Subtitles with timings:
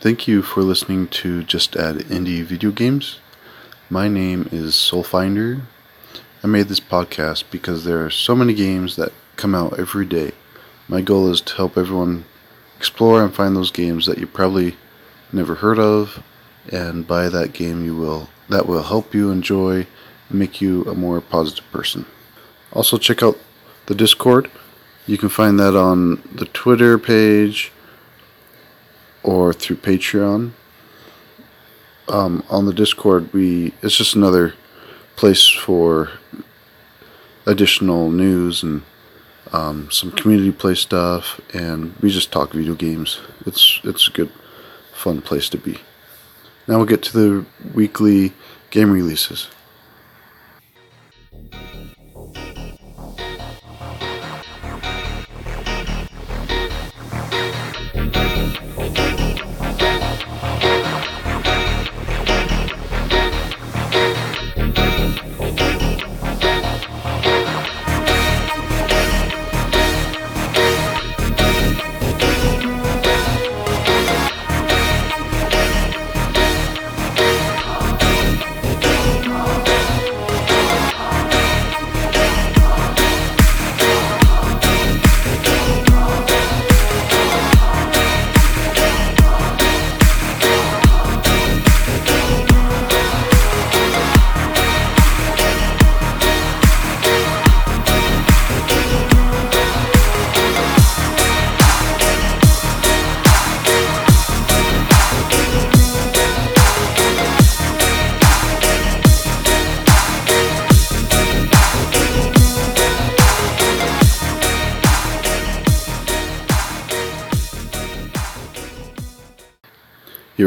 [0.00, 3.20] Thank you for listening to Just Add Indie Video Games.
[3.90, 5.60] My name is Soulfinder.
[6.42, 10.32] I made this podcast because there are so many games that come out every day.
[10.88, 12.24] My goal is to help everyone
[12.78, 14.76] explore and find those games that you probably
[15.34, 16.22] never heard of
[16.72, 19.86] and buy that game you will that will help you enjoy
[20.30, 22.06] and make you a more positive person.
[22.72, 23.36] Also check out
[23.84, 24.50] the Discord.
[25.06, 27.70] You can find that on the Twitter page
[29.22, 30.52] or through Patreon.
[32.08, 34.54] Um, on the Discord, we it's just another
[35.16, 36.10] place for
[37.46, 38.82] additional news and
[39.52, 43.20] um, some community play stuff, and we just talk video games.
[43.46, 44.30] It's it's a good,
[44.92, 45.78] fun place to be.
[46.66, 48.32] Now we'll get to the weekly
[48.70, 49.48] game releases.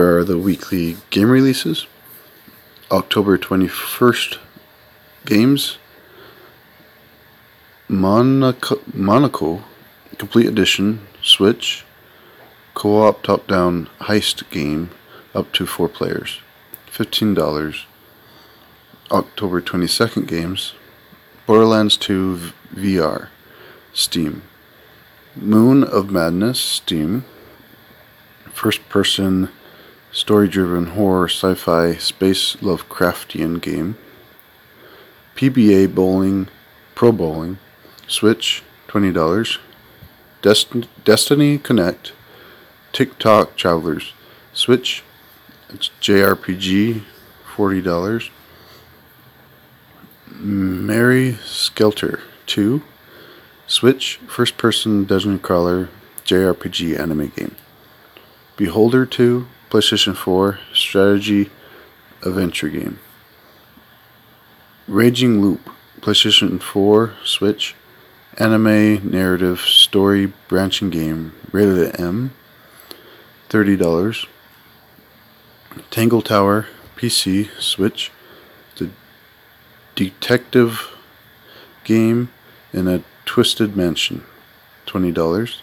[0.00, 1.86] Here are the weekly game releases.
[2.90, 4.38] October 21st
[5.26, 5.76] games.
[7.86, 9.62] Monaco, Monaco
[10.16, 11.84] Complete Edition Switch
[12.72, 14.88] co-op top-down heist game
[15.34, 16.40] up to 4 players.
[16.90, 17.84] $15.
[19.10, 20.72] October 22nd games.
[21.44, 23.28] Borderlands 2 VR
[23.92, 24.44] Steam.
[25.36, 27.26] Moon of Madness Steam.
[28.54, 29.50] First person
[30.12, 33.96] story driven horror sci fi space Lovecraftian game.
[35.36, 36.48] PBA Bowling,
[36.94, 37.58] Pro Bowling,
[38.06, 39.58] Switch, $20.
[40.42, 42.12] Dest- Destiny Connect,
[42.92, 44.12] Tick-Tock Travelers,
[44.52, 45.02] Switch,
[46.00, 47.02] JRPG,
[47.56, 48.30] $40.
[50.32, 52.82] Mary Skelter 2,
[53.66, 55.88] Switch, first person dungeon crawler,
[56.24, 57.54] JRPG anime game.
[58.56, 61.48] Beholder 2, PlayStation 4 strategy
[62.22, 62.98] adventure game.
[64.88, 65.70] Raging Loop,
[66.00, 67.76] PlayStation 4, Switch,
[68.36, 72.32] anime narrative story branching game, rated M,
[73.48, 74.26] $30.
[75.90, 76.66] Tangle Tower,
[76.96, 78.10] PC, Switch,
[78.76, 78.90] the
[79.94, 80.96] detective
[81.84, 82.30] game
[82.72, 84.24] in a twisted mansion,
[84.86, 85.60] $20.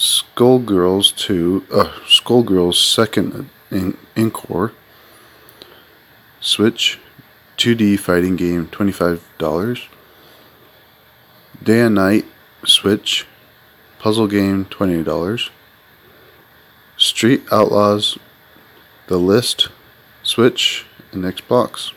[0.00, 4.72] Skullgirls 2, uh, Skullgirls second in- Encore,
[6.40, 6.98] Switch,
[7.58, 9.88] 2D fighting game, $25.
[11.62, 12.24] Day and Night,
[12.64, 13.26] Switch,
[13.98, 15.50] puzzle game, $20.
[16.96, 18.16] Street Outlaws,
[19.08, 19.68] The List,
[20.22, 21.92] Switch, and Xbox.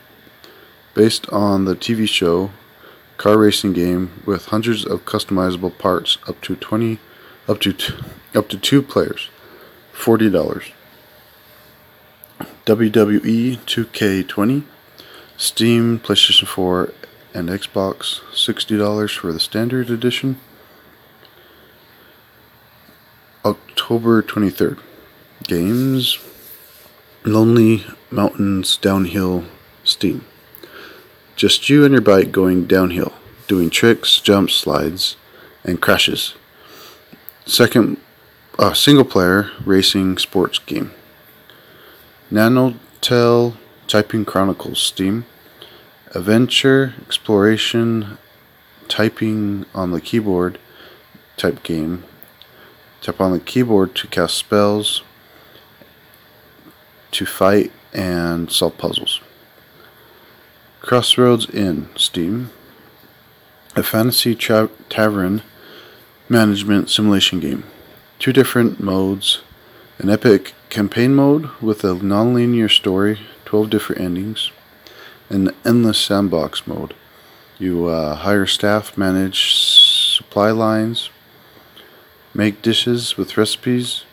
[0.92, 2.50] Based on the TV show,
[3.16, 6.98] car racing game with hundreds of customizable parts up to 20
[7.48, 7.94] up to t-
[8.34, 9.28] up to two players,
[9.92, 10.64] forty dollars.
[12.66, 14.64] WWE 2K20,
[15.36, 16.92] Steam, PlayStation 4,
[17.34, 20.40] and Xbox, sixty dollars for the standard edition.
[23.44, 24.78] October 23rd,
[25.42, 26.18] games,
[27.26, 29.44] Lonely Mountains Downhill,
[29.84, 30.24] Steam.
[31.36, 33.12] Just you and your bike going downhill,
[33.46, 35.16] doing tricks, jumps, slides,
[35.62, 36.34] and crashes
[37.46, 37.98] Second,
[38.58, 40.92] uh, single player racing sports game.
[42.32, 43.56] Nanotale
[43.86, 45.26] Typing Chronicles Steam.
[46.14, 48.16] Adventure, exploration,
[48.88, 50.58] typing on the keyboard
[51.36, 52.04] type game.
[53.02, 55.02] Tap on the keyboard to cast spells,
[57.10, 59.20] to fight, and solve puzzles.
[60.80, 62.50] Crossroads Inn Steam.
[63.76, 65.42] A fantasy tra- tavern
[66.28, 67.64] management simulation game.
[68.18, 69.42] Two different modes
[69.98, 74.50] an epic campaign mode with a non-linear story, 12 different endings,
[75.30, 76.94] an endless sandbox mode.
[77.58, 81.10] You uh, hire staff, manage supply lines,
[82.34, 84.04] make dishes with recipes.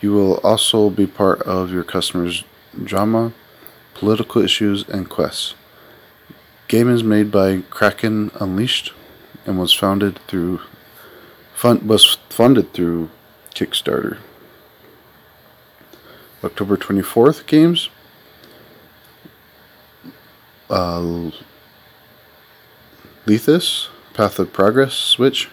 [0.00, 2.42] You will also be part of your customers'
[2.82, 3.32] drama,
[3.94, 5.54] political issues, and quests.
[6.66, 8.92] Game is made by Kraken Unleashed
[9.46, 10.60] and was founded through
[11.64, 13.08] fund, was funded through
[13.54, 14.18] Kickstarter.
[16.44, 17.88] October 24th games.
[20.68, 21.30] Uh,
[23.24, 25.48] Lethis, Path of Progress, Switch.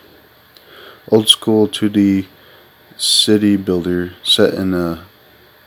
[1.09, 2.25] Old school 2D
[2.97, 5.05] city builder set in a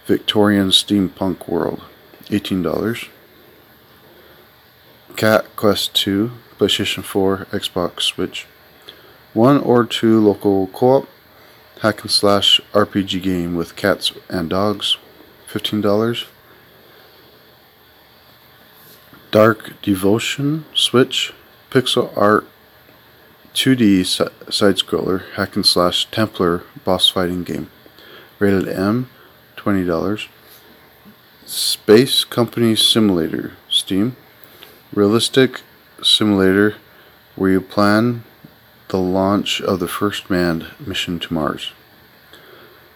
[0.04, 1.80] Victorian steampunk world.
[2.24, 3.08] $18.
[5.16, 8.46] Cat Quest 2, PlayStation 4, Xbox, Switch.
[9.34, 11.08] One or two local co op
[11.82, 14.96] hack and slash RPG game with cats and dogs.
[15.48, 16.26] $15.
[19.30, 21.32] Dark Devotion, Switch,
[21.70, 22.46] pixel art
[23.54, 27.70] 2D side scroller hack and slash Templar boss fighting game.
[28.38, 29.10] Rated M,
[29.56, 30.28] $20.
[31.44, 34.16] Space Company Simulator, Steam.
[34.92, 35.62] Realistic
[36.02, 36.76] simulator
[37.36, 38.22] where you plan
[38.88, 41.72] the launch of the first manned mission to Mars.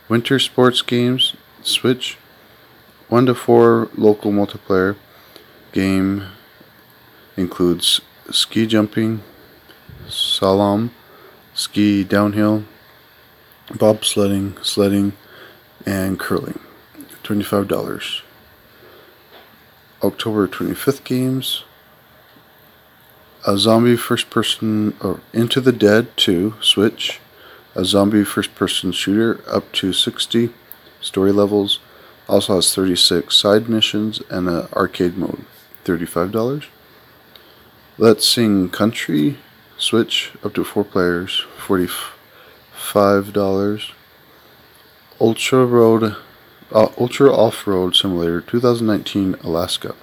[0.09, 2.17] Winter sports games, Switch.
[3.09, 4.97] 1 to 4 local multiplayer
[5.73, 6.25] game
[7.37, 8.01] includes
[8.31, 9.23] ski jumping,
[10.07, 10.91] slalom,
[11.55, 12.65] ski downhill,
[13.69, 15.13] bobsledding, sledding,
[15.87, 16.61] and curling.
[17.23, 18.23] $25.
[20.03, 21.65] October 25th games.
[23.47, 27.21] A zombie first person or Into the Dead 2 Switch.
[27.77, 30.51] A zombie first person shooter up to 60
[31.01, 31.79] story levels.
[32.29, 35.45] Also has 36 side missions and an arcade mode.
[35.85, 36.65] $35.
[37.97, 39.39] Let's Sing Country,
[39.77, 43.93] Switch, up to four players, $45.
[45.21, 46.17] Ultra Road,
[46.73, 49.95] uh, Ultra Off-Road Simulator 2019 Alaska,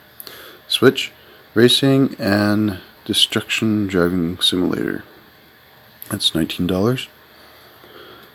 [0.67, 1.11] Switch,
[1.53, 5.03] Racing and Destruction Driving Simulator.
[6.09, 7.07] That's $19.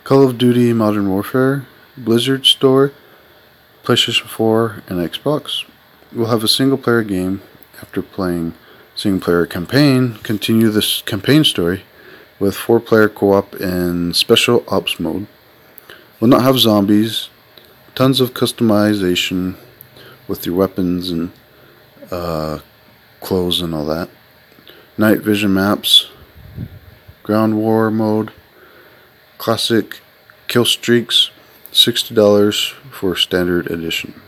[0.05, 2.93] Call of Duty Modern Warfare, Blizzard Store,
[3.83, 5.65] PlayStation 4 and Xbox.
[6.13, 7.43] We'll have a single player game
[7.83, 8.55] after playing
[8.95, 11.83] single player campaign, continue this campaign story
[12.39, 15.27] with four player co op in special ops mode.
[16.21, 17.29] Will not have zombies,
[17.95, 19.57] tons of customization
[20.29, 21.33] with your weapons and
[22.11, 22.61] uh,
[23.21, 24.09] clothes and all that.
[25.01, 26.11] Night vision maps,
[27.23, 28.33] ground war mode,
[29.39, 30.01] classic
[30.47, 31.31] kill streaks,
[31.73, 34.21] $60 for standard edition.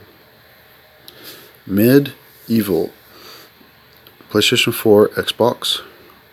[1.68, 2.90] MediEvil
[4.30, 5.82] PlayStation 4, Xbox,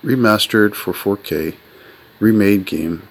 [0.02, 1.58] remastered for 4K,
[2.22, 3.10] remade game.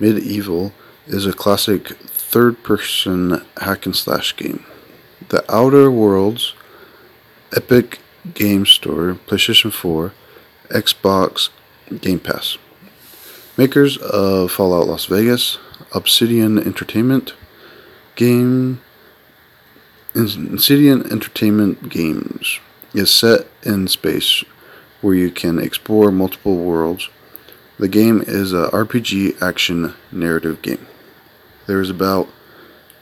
[0.00, 0.72] MediEvil
[1.06, 4.64] is a classic third person hack and slash game.
[5.28, 6.54] The Outer Worlds,
[7.54, 7.98] Epic
[8.32, 10.14] Game Store, PlayStation 4,
[10.72, 11.50] Xbox
[12.00, 12.58] Game Pass.
[13.56, 15.58] Makers of Fallout Las Vegas,
[15.92, 17.34] Obsidian Entertainment,
[18.16, 18.80] Game
[20.14, 22.60] Obsidian Entertainment Games
[22.94, 24.44] is set in space
[25.00, 27.08] where you can explore multiple worlds.
[27.78, 30.86] The game is a RPG action narrative game.
[31.66, 32.28] There is about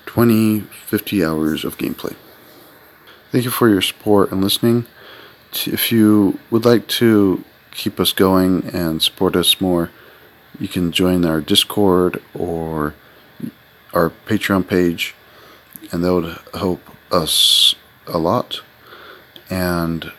[0.07, 2.15] 20 50 hours of gameplay.
[3.33, 4.87] Thank you for your support and listening.
[5.67, 9.91] If you would like to keep us going and support us more,
[10.59, 12.95] you can join our Discord or
[13.95, 15.15] our Patreon page,
[15.91, 16.81] and that would help
[17.12, 17.75] us
[18.07, 18.61] a lot
[19.50, 20.12] and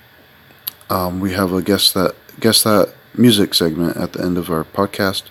[0.90, 4.66] um, we have a guess that guest that music segment at the end of our
[4.66, 5.24] podcast,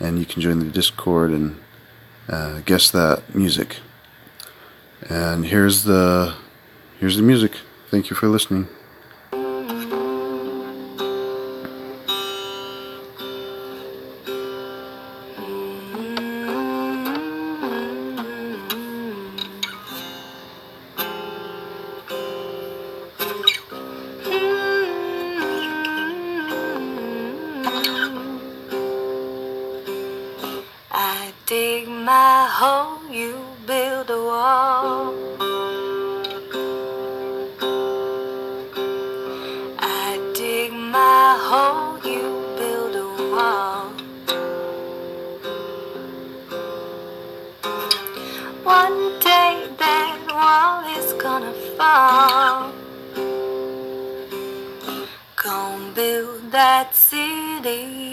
[0.00, 1.60] and you can join the Discord and
[2.28, 3.76] uh, guess that music.
[5.08, 6.34] And here's the
[6.98, 7.52] here's the music.
[7.90, 8.68] Thank you for listening.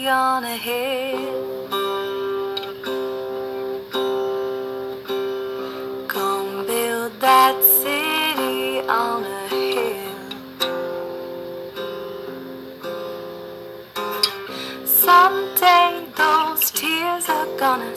[0.08, 1.68] On a hill.
[6.06, 10.14] Gonna build that city on a hill.
[14.86, 17.96] Someday those tears are gonna